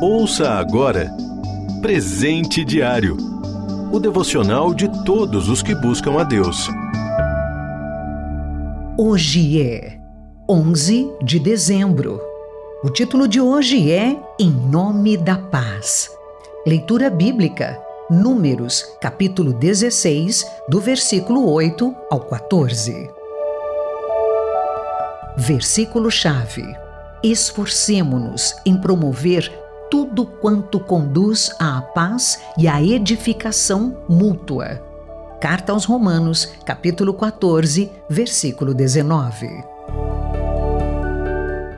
[0.00, 1.10] Ouça agora
[1.80, 3.16] Presente Diário
[3.90, 6.68] o devocional de todos os que buscam a Deus.
[8.98, 9.98] Hoje é
[10.50, 12.20] 11 de dezembro.
[12.82, 16.10] O título de hoje é Em Nome da Paz.
[16.66, 23.08] Leitura bíblica, Números, capítulo 16, do versículo 8 ao 14.
[25.38, 26.64] Versículo-chave:
[27.22, 34.82] Esforcemo-nos em promover tudo quanto conduz à paz e à edificação mútua.
[35.40, 39.48] Carta aos Romanos, capítulo 14, versículo 19.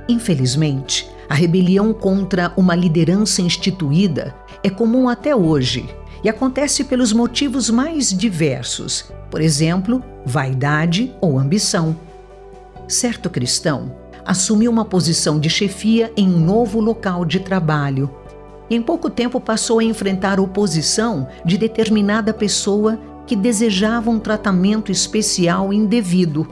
[0.09, 5.89] Infelizmente, a rebelião contra uma liderança instituída é comum até hoje
[6.25, 11.95] e acontece pelos motivos mais diversos, por exemplo, vaidade ou ambição.
[12.89, 18.11] Certo cristão assumiu uma posição de chefia em um novo local de trabalho.
[18.69, 24.93] E em pouco tempo passou a enfrentar oposição de determinada pessoa que desejava um tratamento
[24.93, 26.47] especial indevido.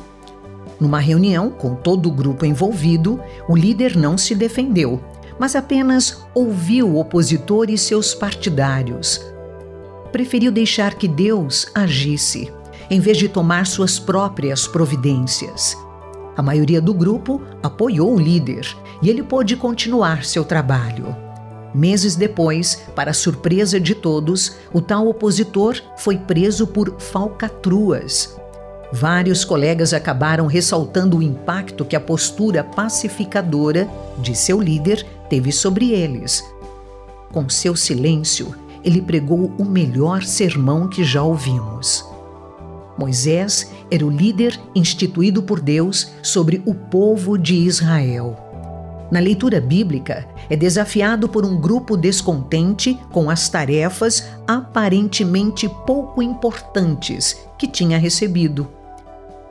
[0.80, 4.98] Numa reunião com todo o grupo envolvido, o líder não se defendeu,
[5.38, 9.20] mas apenas ouviu o opositor e seus partidários.
[10.10, 12.50] Preferiu deixar que Deus agisse,
[12.88, 15.76] em vez de tomar suas próprias providências.
[16.36, 18.66] A maioria do grupo apoiou o líder
[19.02, 21.16] e ele pôde continuar seu trabalho.
[21.74, 28.36] Meses depois, para surpresa de todos, o tal opositor foi preso por falcatruas.
[28.92, 35.90] Vários colegas acabaram ressaltando o impacto que a postura pacificadora de seu líder teve sobre
[35.90, 36.44] eles.
[37.32, 42.15] Com seu silêncio, ele pregou o melhor sermão que já ouvimos.
[42.98, 48.36] Moisés era o líder instituído por Deus sobre o povo de Israel.
[49.10, 57.46] Na leitura bíblica, é desafiado por um grupo descontente com as tarefas aparentemente pouco importantes
[57.56, 58.68] que tinha recebido.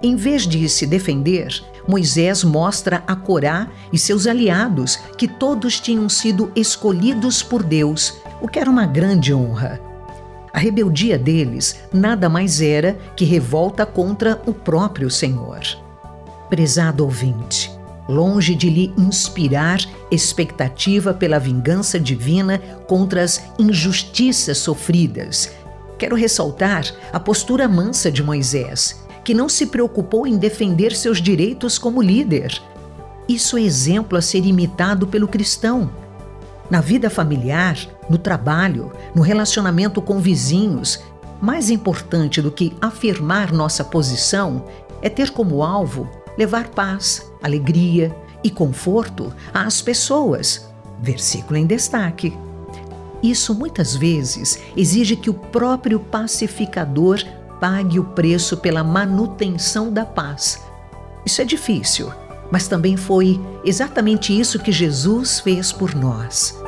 [0.04, 6.10] Em vez de se defender, Moisés mostra a Corá e seus aliados que todos tinham
[6.10, 9.80] sido escolhidos por Deus, o que era uma grande honra.
[10.56, 15.60] A rebeldia deles nada mais era que revolta contra o próprio Senhor.
[16.50, 17.70] Prezado ouvinte,
[18.08, 22.58] longe de lhe inspirar expectativa pela vingança divina
[22.88, 25.52] contra as injustiças sofridas,
[26.00, 31.78] quero ressaltar a postura mansa de Moisés, que não se preocupou em defender seus direitos
[31.78, 32.62] como líder.
[33.28, 35.92] Isso é exemplo a ser imitado pelo cristão
[36.70, 37.78] na vida familiar,
[38.10, 41.00] no trabalho, no relacionamento com vizinhos,
[41.42, 44.66] mais importante do que afirmar nossa posição
[45.02, 50.70] é ter como alvo levar paz, alegria e conforto às pessoas.
[51.02, 52.36] Versículo em destaque.
[53.22, 57.24] Isso muitas vezes exige que o próprio pacificador
[57.60, 60.62] pague o preço pela manutenção da paz.
[61.26, 62.12] Isso é difícil
[62.52, 66.60] mas também foi exatamente isso que Jesus fez por nós.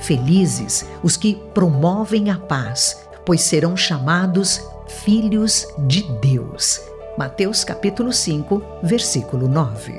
[0.00, 6.80] Felizes os que promovem a paz, pois serão chamados filhos de Deus.
[7.16, 9.94] Mateus capítulo 5, versículo 9.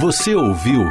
[0.00, 0.84] Você ouviu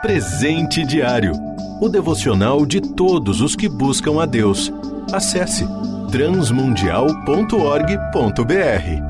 [0.00, 1.32] Presente Diário,
[1.80, 4.72] o devocional de todos os que buscam a Deus.
[5.12, 5.66] Acesse
[6.10, 9.09] transmundial.org.br.